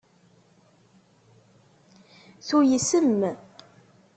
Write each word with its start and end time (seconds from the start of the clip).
Tuysem. 2.47 3.19